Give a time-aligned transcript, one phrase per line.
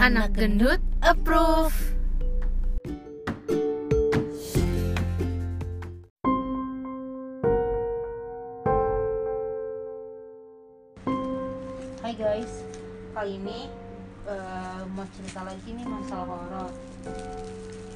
[0.00, 1.76] Anak gendut approve.
[12.00, 12.64] Hai guys,
[13.12, 13.68] kali ini
[14.24, 16.72] eh, mau cerita lagi nih masalah horor.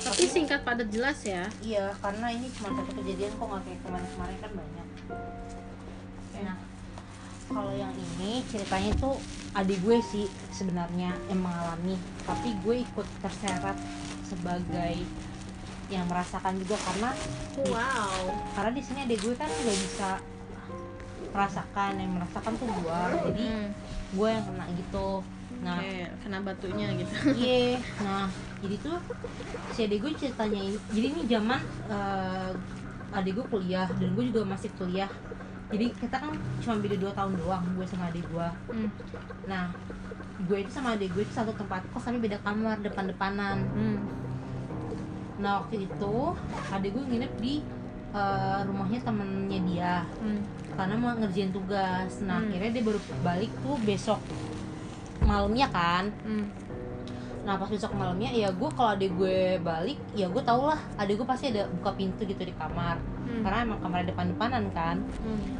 [0.05, 1.48] Tapi singkat padat jelas ya.
[1.64, 4.89] Iya, karena ini cuma satu kejadian kok nggak kayak kemarin-kemarin kan banyak.
[6.36, 6.57] Nah,
[7.48, 9.16] kalau yang ini ceritanya tuh
[9.55, 11.95] adik gue sih sebenarnya yang mengalami,
[12.27, 13.79] tapi gue ikut terseret
[14.27, 14.99] sebagai
[15.87, 17.11] yang merasakan juga karena
[17.71, 18.35] Wow.
[18.51, 20.11] karena di sini adik gue kan nggak bisa
[21.30, 23.69] merasakan yang merasakan tuh gue, jadi Hmm.
[24.15, 25.09] gue yang kena gitu.
[25.63, 27.15] Nah, Kayak kena batunya gitu.
[27.33, 28.27] Iya, nah
[28.59, 28.99] jadi tuh
[29.71, 31.61] si adik gue ceritanya ini, jadi ini zaman
[31.91, 32.51] eh,
[33.15, 35.11] adik gue kuliah dan gue juga masih kuliah.
[35.74, 36.30] Jadi kita kan
[36.62, 38.48] cuma beda dua tahun doang gue sama adik gue.
[38.70, 38.88] Hmm.
[39.51, 39.74] Nah,
[40.46, 43.59] gue itu sama adik gue itu satu tempat kos tapi beda kamar depan-depanan.
[43.74, 43.99] Hmm.
[45.43, 46.15] Nah waktu itu
[46.71, 47.54] adik gue nginep di
[48.15, 50.38] eh, rumahnya temennya dia Hmm.
[50.79, 52.23] karena mau ngerjain tugas.
[52.23, 52.46] Nah Hmm.
[52.46, 54.23] akhirnya dia baru balik tuh besok
[55.27, 56.15] malamnya kan.
[56.23, 56.46] Hmm.
[57.45, 61.20] Nah pas besok malamnya ya gue kalau adik gue balik ya gue tau lah adik
[61.20, 63.40] gue pasti ada buka pintu gitu di kamar Hmm.
[63.40, 65.00] karena emang kamar depan-depanan kan.
[65.00, 65.56] Hmm.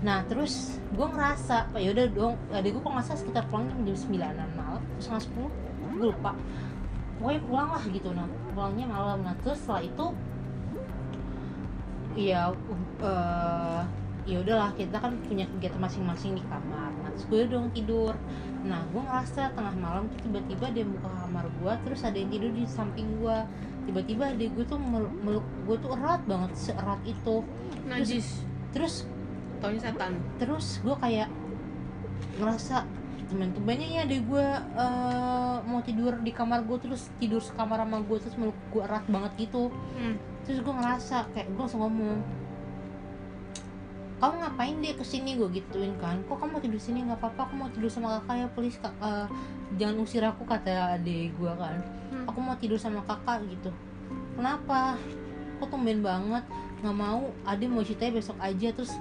[0.00, 4.48] Nah terus gue ngerasa pak yaudah dong adik gue kok salah sekitar pulang jam sembilanan
[4.56, 5.50] malam setengah sepuluh
[5.94, 6.32] gue lupa
[7.18, 10.06] pokoknya pulang lah gitu nah pulangnya malam nah terus setelah itu
[12.14, 12.54] ya
[13.02, 13.82] uh,
[14.24, 18.16] ya udahlah kita kan punya kegiatan masing-masing di kamar nah terus gue dong tidur
[18.64, 22.50] nah gue ngerasa tengah malam tuh tiba-tiba dia buka kamar gue terus ada yang tidur
[22.50, 23.36] di samping gue
[23.84, 27.44] tiba-tiba adik gue tuh meluk, meluk gue tuh erat banget seerat itu
[27.84, 28.40] Najis.
[28.72, 29.04] terus
[29.60, 30.16] Taunya setan.
[30.36, 31.28] terus gue kayak
[32.36, 32.88] ngerasa
[33.24, 38.16] temen-temennya ya deh gue eh, mau tidur di kamar gue terus tidur sekamar sama gue
[38.18, 40.16] terus meluk gue erat banget gitu Hmm.
[40.44, 42.20] terus gue ngerasa kayak gue langsung ngomong
[44.24, 46.16] kamu ngapain dia ke sini gue gituin kan.
[46.24, 47.04] Kok kamu mau tidur sini?
[47.04, 48.94] Nggak apa-apa aku mau tidur sama kakak ya please kak.
[48.96, 49.26] Eh,
[49.76, 51.76] jangan usir aku kata adik gue kan.
[52.08, 52.24] Hmm.
[52.24, 53.68] aku mau tidur sama kakak gitu.
[54.32, 54.96] Kenapa?
[55.60, 56.40] Kok tumben banget.
[56.80, 57.28] Nggak mau.
[57.44, 58.68] Ade mau ceritanya besok aja.
[58.72, 58.96] Terus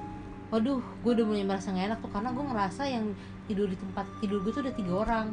[0.51, 3.05] waduh gue udah mulai merasa nggak enak tuh karena gue ngerasa yang
[3.47, 5.27] tidur di tempat tidur gue tuh udah tiga orang.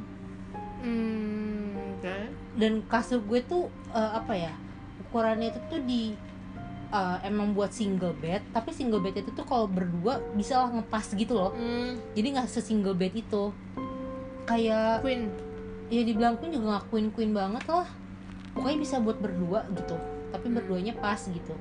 [0.86, 1.76] Hmm.
[2.00, 2.16] Oke.
[2.56, 4.52] dan kasur gue tuh eh, apa ya
[5.04, 6.16] ukurannya itu tuh di
[6.90, 11.12] eh, emang buat single bed tapi single bed itu tuh kalau berdua bisa lah ngepas
[11.12, 11.94] gitu loh Hmm.
[12.12, 13.54] jadi nggak sesingle bed itu
[14.44, 15.30] kayak Queen.
[15.86, 17.86] ya dibilang queen juga nggak queen queen banget lah
[18.50, 19.94] pokoknya bisa buat berdua gitu
[20.30, 20.56] tapi Hmm.
[20.56, 21.54] berduanya pas gitu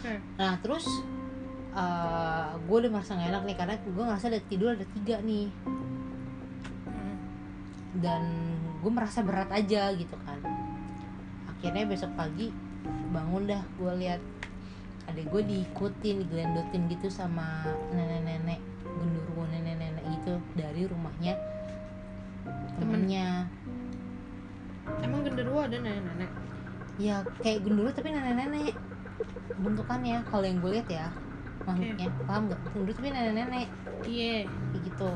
[0.00, 0.16] Oke.
[0.34, 0.88] nah terus
[1.70, 5.52] uh, gue udah merasa gak enak nih karena gue ngerasa ada tidur ada tiga nih
[6.84, 7.16] Hmm.
[8.00, 8.22] dan
[8.80, 10.40] gue merasa berat aja gitu kan
[11.46, 12.48] akhirnya besok pagi
[13.10, 14.22] bangun dah gue lihat
[15.10, 21.34] adek gue diikutin digelendotin gitu sama nenek-nenek gendurwo nenek-nenek gitu dari rumahnya
[22.80, 23.44] temennya.
[25.04, 26.30] Emang genderuwo ada nenek-nenek?
[27.00, 28.76] ya kayak genduro tapi nenek-nenek
[29.60, 30.20] bentukannya.
[30.28, 31.06] Kalau yang gue lihat ya
[31.64, 32.08] makhluknya.
[32.24, 33.68] Paham gak genduro tapi nenek-nenek.
[34.04, 34.48] Iya.
[34.48, 35.10] kayak gitu.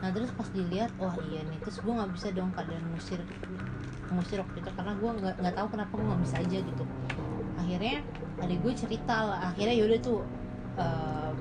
[0.00, 1.58] Nah terus pas dilihat wah iya nih.
[1.62, 3.20] Terus gue nggak bisa dong keadaan ngusir
[4.12, 6.84] ngusir waktu itu karena gue nggak nggak tahu kenapa gue nggak bisa aja gitu
[7.58, 8.00] akhirnya
[8.40, 9.52] adik gue cerita lah.
[9.52, 10.20] Akhirnya yaudah tuh
[10.78, 11.32] eh,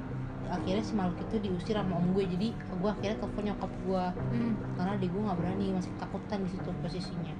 [0.51, 2.25] akhirnya si makhluk itu diusir sama om gue.
[2.27, 4.05] Jadi gue akhirnya telepon nyokap gue.
[4.35, 4.53] Hmm.
[4.75, 7.35] karena adik gue nggak berani masih ketakutan di situ posisinya.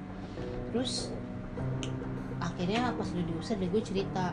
[0.71, 0.93] Terus
[2.41, 4.25] akhirnya pas udah diusir adik gue cerita.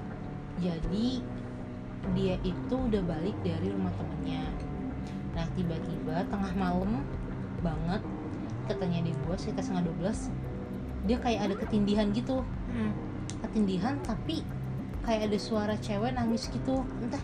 [0.58, 1.22] Jadi
[2.14, 4.44] dia itu udah balik dari rumah temennya.
[5.34, 7.02] Nah tiba-tiba tengah malam
[7.58, 8.02] banget
[8.70, 10.30] katanya adik gue sekitar setengah 12
[11.08, 12.44] dia kayak ada ketindihan gitu.
[12.74, 12.92] Hmm.
[13.42, 14.42] Ketindihan tapi
[15.06, 16.84] kayak ada suara cewek nangis gitu.
[17.00, 17.22] Entah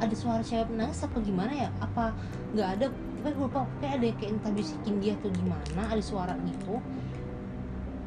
[0.00, 1.68] ada suara cewek nangis apa gimana ya?
[1.80, 2.12] Apa
[2.56, 2.86] nggak ada?
[2.92, 6.78] Tapi gue lupa kayak ada yang kayak entah bisikin dia atau gimana ada suara gitu.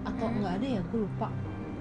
[0.07, 0.38] Atau Hmm.
[0.42, 1.28] nggak ada ya gue lupa.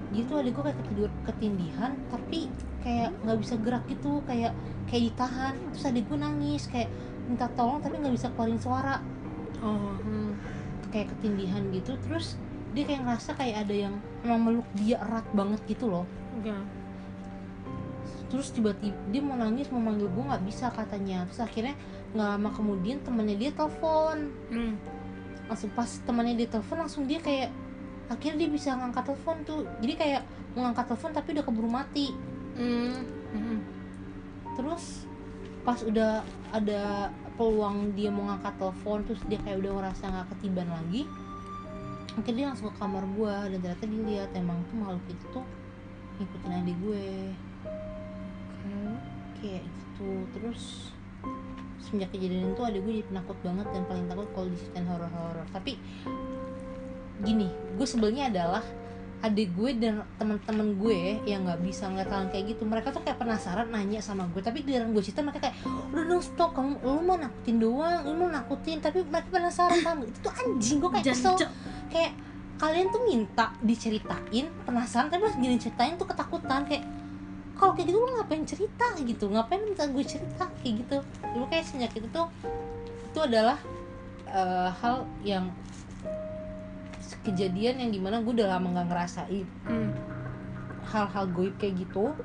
[0.09, 2.49] Gitu ada gue kayak ketidur ketindihan tapi
[2.83, 4.53] kayak nggak bisa gerak gitu kayak
[4.91, 5.55] kayak ditahan.
[5.71, 6.89] Terus adik gue nangis kayak
[7.29, 8.99] minta tolong tapi nggak bisa keluarin suara.
[9.63, 9.95] Oh.
[10.01, 10.35] Hmm,
[10.89, 11.95] kayak ketindihan gitu.
[12.03, 12.35] Terus
[12.69, 16.05] dia kayak ngerasa kayak ada yang emang meluk dia erat banget gitu loh
[16.37, 16.53] Oke.
[18.29, 21.73] terus tiba-tiba dia mau nangis mau manggil gue nggak bisa katanya terus akhirnya
[22.13, 24.73] nggak lama kemudian temannya dia telepon Hmm.
[25.49, 27.49] langsung pas temannya dia telepon langsung dia kayak
[28.09, 30.21] akhirnya dia bisa ngangkat telepon tuh jadi kayak
[30.53, 32.07] mau ngangkat telepon tapi udah keburu mati
[32.53, 33.01] Hmm.
[33.33, 33.59] Hmm.
[34.53, 35.09] terus
[35.61, 40.69] pas udah ada peluang dia mau ngangkat telepon terus dia kayak udah ngerasa nggak ketiban
[40.69, 41.05] lagi
[42.17, 45.45] akhirnya dia langsung ke kamar gue dan ternyata dilihat emang tuh makhluk itu tuh
[46.19, 47.07] ngikutin adik gue.
[49.39, 50.11] Kayak gitu.
[50.35, 50.91] Terus
[51.79, 55.47] semenjak kejadian itu adik gue jadi penakut banget dan paling takut kalau diceritain horor-horor.
[55.55, 55.79] Tapi
[57.19, 58.63] gini gue sebelnya adalah
[59.19, 62.63] adik gue dan teman-teman gue yang nggak bisa ngeliat hal kayak gitu.
[62.63, 65.59] Mereka tuh kayak penasaran nanya sama gue tapi giliran gue cerita mereka kayak
[65.91, 70.01] udah dong stop kamu lu mau nakutin doang lu mau nakutin tapi mereka penasaran kamu
[70.07, 71.35] itu tuh anjing gue kayak kesel.
[71.89, 72.13] Kayak
[72.59, 76.83] kalian tuh minta diceritain penasaran tapi pas gini ceritain tuh ketakutan kayak
[77.59, 78.87] kalau kayak gitu lu ngapain cerita?
[78.95, 79.27] gitu.
[79.27, 80.47] Ngapain minta gue cerita?
[80.63, 80.97] kayak gitu.
[81.35, 82.31] Gue kayak sejak itu tuh
[83.11, 83.59] itu adalah
[84.27, 85.51] eh, hal yang
[87.27, 89.47] kejadian yang di mana gue udah lama nggak ngerasain.
[89.67, 89.91] Hmm.
[90.89, 92.17] hal-hal goib kayak gitu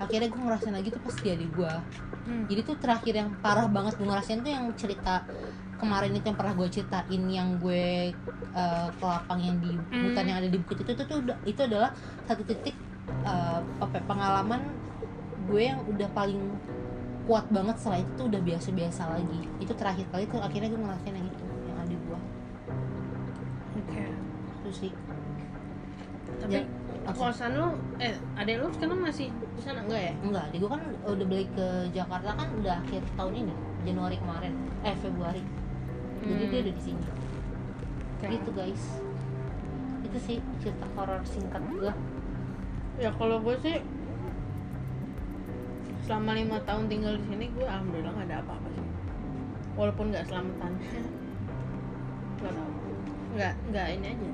[0.00, 1.72] akhirnya gue ngerasain lagi tuh pas di adik gue
[2.22, 2.46] Hmm.
[2.46, 5.26] jadi tuh terakhir yang parah banget gue ngerasain tuh yang cerita
[5.82, 8.14] kemarin itu yang pernah gue ceritain yang gue
[8.54, 10.28] eh, ke lapang yang di hutan Hmm.
[10.30, 11.90] yang ada di bukit itu, itu tuh itu adalah
[12.24, 12.78] satu titik
[13.26, 13.58] ya,
[14.06, 14.62] pengalaman
[15.50, 16.38] gue yang udah paling
[17.26, 19.40] kuat banget setelah itu tuh udah biasa-biasa lagi.
[19.58, 22.20] Itu terakhir kali tuh akhirnya gue ngerasain yang itu yang adik gue
[23.78, 24.04] Oke.
[24.62, 24.92] itu sih.
[26.38, 26.62] Tapi
[27.02, 29.82] Ya, kosan lu eh adek lu sekarang masih di sana?
[29.82, 30.12] Enggak ya?
[30.22, 34.52] enggak adik gue kan udah balik ke Jakarta kan udah akhir tahun ini Januari kemarin.
[34.86, 35.42] Eh Februari
[36.22, 36.50] jadi Hmm.
[36.50, 37.04] dia udah di sini
[38.12, 38.26] Oke.
[38.30, 38.84] gitu guys
[40.02, 41.92] itu sih cerita horor singkat gue
[42.94, 43.80] Ya kalau gue sih
[46.02, 48.84] selama lima tahun tinggal di sini gue alhamdulillah nggak ada apa-apa sih.
[49.72, 50.72] Walaupun nggak selamatan.
[52.36, 52.52] Nggak.
[53.32, 54.30] Nggak nggak ini aja.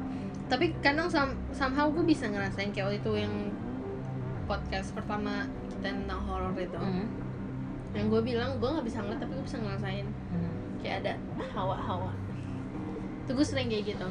[0.49, 3.35] Tapi kadang some- somehow gue bisa ngerasain kayak waktu itu yang
[4.45, 6.75] podcast pertama kita tentang horor itu.
[6.75, 7.07] Hmm.
[7.93, 10.48] Yang gue bilang gue nggak bisa ngeliat tapi gue bisa ngerasain Hmm.
[10.79, 11.13] Kayak ada
[11.53, 12.13] hawa-hawa.
[13.23, 14.09] Itu gue sering kayak gitu.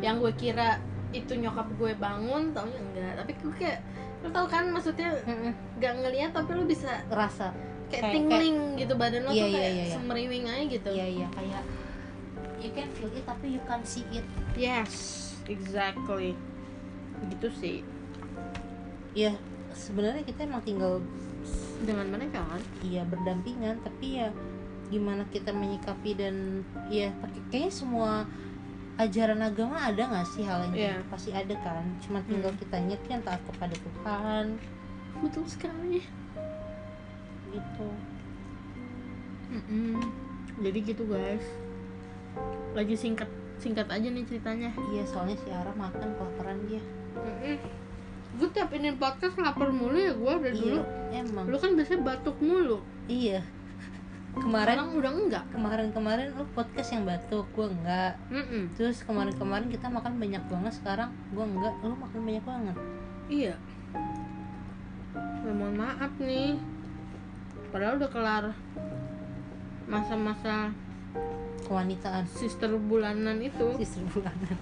[0.00, 0.68] Yang gue kira
[1.10, 3.12] itu nyokap gue bangun, taunya enggak.
[3.18, 3.78] Tapi gue kayak
[4.20, 5.80] lo tau kan maksudnya Mm-mm.
[5.80, 7.56] gak ngeliat tapi lu bisa rasa
[7.88, 9.94] kayak Kayak- tingling gitu badan lo Iya, tuh iya, kayak iya, iya.
[9.96, 11.62] semeriwing aja gitu iya iya kayak
[12.60, 14.92] you can feel it tapi you can't see it yes
[15.48, 16.36] exactly
[17.32, 17.80] gitu sih
[19.16, 19.32] ya
[19.72, 21.00] sebenarnya kita emang tinggal
[21.80, 24.28] dengan mereka kan iya berdampingan tapi ya
[24.90, 27.14] gimana kita menyikapi dan ya
[27.48, 28.26] kayaknya semua
[28.96, 30.92] ajaran agama ada nggak sih hal yang Iya.
[30.92, 31.08] gitu?
[31.08, 31.86] pasti ada kan?
[32.02, 32.60] Cuma tinggal Hmm.
[32.60, 32.74] kita
[33.08, 34.46] yang taat kepada Tuhan.
[35.18, 36.02] Betul sekali.
[37.48, 37.88] Gitu.
[39.50, 39.98] Mm-mm.
[40.60, 41.42] jadi gitu guys.
[42.72, 43.26] Lagi singkat
[43.56, 44.70] singkat aja nih ceritanya.
[44.90, 46.82] Iya soalnya si Ara makan kelaparan dia.
[48.30, 50.78] Gue tiap ini podcast lapar mulu ya gue dari dulu.
[51.10, 51.44] iya emang.
[51.46, 52.78] Lu kan biasanya batuk mulu.
[53.06, 53.42] Iya
[54.36, 55.44] kemarin sekarang udah enggak?
[55.50, 58.14] kemarin-kemarin lu podcast yang batuk gua enggak.
[58.30, 58.70] Mm-mm.
[58.78, 61.74] terus kemarin-kemarin kita makan banyak banget sekarang gua enggak.
[61.82, 62.76] Lu makan banyak banget?
[63.30, 63.54] Iya.
[65.40, 66.60] Ya, mohon maaf nih.
[67.70, 68.44] Padahal udah kelar
[69.90, 70.70] masa-masa
[71.66, 72.26] kewanitaan.
[72.30, 73.74] sister bulanan itu.
[73.78, 74.58] Sister bulanan.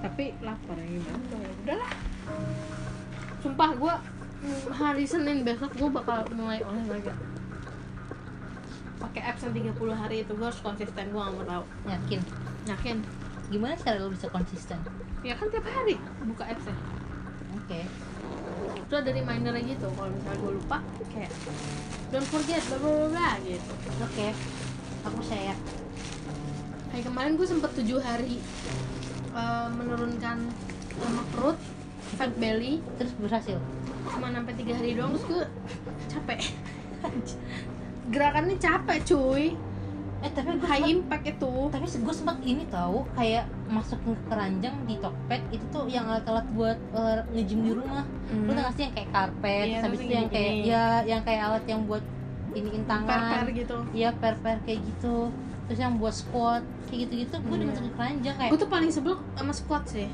[0.00, 1.92] Tapi lapar ya gimana dong ya udahlah.
[3.40, 3.94] Sumpah gue
[4.72, 7.12] hari Senin besok gue bakal mulai olahraga
[9.10, 12.22] pakai apps yang 30 hari itu gue harus konsisten gue gak mau tau yakin?
[12.70, 12.96] Yakin.
[13.50, 14.78] Gimana cara lu bisa konsisten?
[15.26, 16.76] Ya kan tiap hari buka apps ya.
[17.58, 17.80] Oke.
[18.86, 20.78] Itu ada reminder gitu kalau misalnya gue lupa
[21.10, 21.26] kayak
[22.14, 23.72] don't forget bla bla bla, gitu.
[23.98, 24.30] Oke.
[25.02, 25.58] Aku saya
[26.94, 28.38] kayak kemarin gue sempet 7 hari
[29.34, 30.38] eh, menurunkan
[31.02, 31.58] lemak perut
[32.14, 32.78] fat belly.
[32.94, 33.58] Terus berhasil?
[34.06, 35.42] Cuma sampai tiga hari doang terus gue
[36.06, 36.38] capek
[38.08, 39.44] gerakannya capek cuy.
[40.20, 41.52] Eh tapi gue high sempet, impact itu.
[41.72, 46.44] Tapi gue sempat ini tahu kayak masukin ke keranjang di Tokped itu tuh yang alat-alat
[46.52, 48.04] buat eh, nge-gym di rumah.
[48.28, 50.72] Lu tau gak sih yang kayak karpet Iya, terus habis itu yang kayak gini-gini.
[50.72, 52.04] ya yang kayak alat yang buat
[52.52, 53.08] iniin tangan.
[53.08, 53.76] Per-per gitu.
[53.96, 55.16] Iya per-per kayak gitu.
[55.70, 57.62] Terus yang buat squat Kayak gitu-gitu gue Iya.
[57.62, 60.08] dimasukin keranjang kayak gue tuh paling sebel sama squat sih.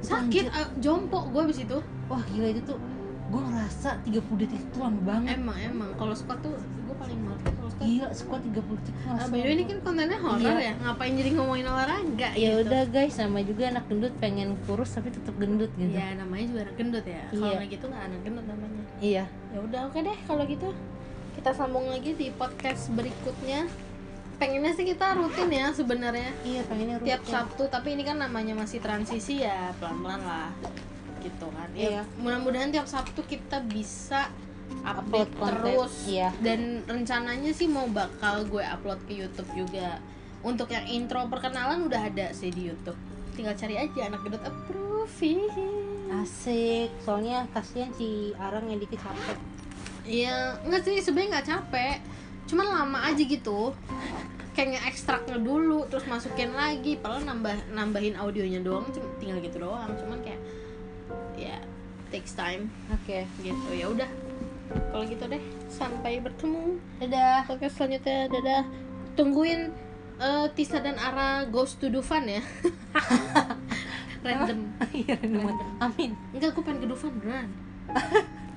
[0.00, 1.76] Sakit ah, jompo gue abis itu.
[2.08, 2.78] Wah gila itu tuh
[3.24, 5.36] Gue ngerasa 30 detik itu lama banget.
[5.36, 5.90] Emang emang.
[5.94, 7.82] Kalau squat tuh gue paling males kalau squat.
[7.82, 10.60] Gila squat 30 detik tuh Ah, by the way ini kan kontennya horor Iya.
[10.60, 10.72] ya.
[10.78, 12.60] Ngapain jadi ngomongin olahraga Ya gitu.
[12.62, 13.12] udah guys.
[13.12, 15.90] Sama juga anak gendut pengen kurus tapi tetap gendut gitu.
[15.90, 17.22] Ya namanya juga anak gendut ya.
[17.28, 17.60] Kalau Iya.
[17.66, 18.82] gitu nggak anak gendut namanya.
[19.00, 19.24] Iya.
[19.50, 20.68] Ya udah oke deh kalau gitu.
[21.34, 23.66] Kita sambung lagi di podcast berikutnya.
[24.34, 26.30] Pengennya sih kita rutin ya sebenarnya.
[26.42, 27.08] Iya pengennya rutin.
[27.08, 30.50] Tiap Sabtu tapi ini kan namanya masih transisi ya pelan-pelan lah
[31.24, 31.68] gitu kan.
[31.72, 32.02] Ya Iya.
[32.20, 34.28] mudah-mudahan tiap Sabtu kita bisa
[34.80, 35.94] Upload update konten, terus.
[36.04, 36.28] iya.
[36.40, 40.00] dan rencananya sih mau bakal gue upload ke YouTube juga.
[40.44, 42.96] Untuk yang intro perkenalan udah ada sih di YouTube.
[43.32, 45.08] Tinggal cari aja anak gedut approve.
[46.14, 46.92] Asik.
[47.00, 49.36] Soalnya kasihan si Arang yang dikit capek
[50.04, 51.96] Iya, enggak sih sebenarnya nggak capek,
[52.44, 53.72] cuman lama aja gitu.
[54.52, 58.84] Kayak nge-ekstraknya dulu, terus masukin lagi, padahal nambah nambahin audionya doang,
[59.16, 59.88] tinggal gitu doang.
[59.96, 60.40] Cuman kayak ya
[62.14, 63.68] takes time oke gitu.
[63.72, 64.10] Ya udah.
[64.64, 66.78] Kalau gitu deh, sampai bertemu.
[66.98, 68.62] dadah Oke, selanjutnya dadah.
[69.12, 69.74] Tungguin
[70.16, 72.42] eh, Tisa dan Ara Ghost to Dufan ya.
[74.24, 74.72] Random.
[74.90, 77.48] iya renungan amin Enggak, gue pengen ke Dufan beneran.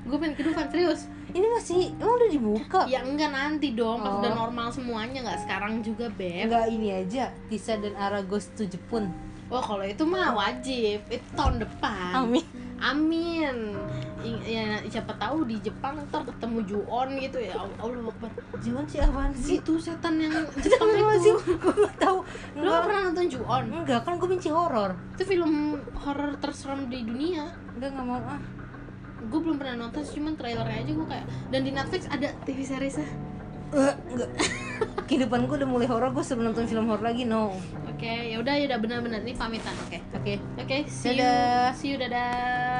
[0.08, 1.02] gue pengen ke Dufan serius.
[1.30, 4.20] ini masih emang udah dibuka Ya enggak nanti dong, pas Oh.
[4.24, 6.48] udah normal semuanya nggak sekarang juga beb.
[6.48, 9.12] enggak ini aja Tisa dan Ara goes to Jepun
[9.48, 12.12] Wah kalau itu mah wajib, itu tahun depan.
[12.18, 12.44] amin
[12.80, 13.74] Amin.
[14.20, 17.58] I- Ya siapa tahu di Jepang ntar ketemu Juon gitu ya.
[17.76, 18.30] Allah Akbar.
[18.58, 21.38] Juan sih apaan sih Itu setan yang Jepang sih itu.
[21.54, 22.18] gue gak tahu
[22.56, 23.64] Lu pernah nonton Juon?
[23.76, 27.50] enggak kan gue benci horor Itu film horor terseram di dunia.
[27.74, 28.42] enggak nggak mau ah
[29.20, 31.26] Gue belum pernah nonton, cuman trailernya aja gue kayak.
[31.50, 33.10] Dan di Netflix ada TV seriesnya.
[33.70, 34.30] Eh, enggak
[35.04, 37.52] kehidupan gue udah mulai horor gue sebelum nonton film horor lagi no
[37.98, 39.74] Oke, ya udah ya udah benar-benar ini pamitan.
[39.90, 39.98] Oke.
[40.14, 41.74] oke Oke, see Dadah.
[41.74, 41.82] you.
[41.82, 42.77] See you dadah.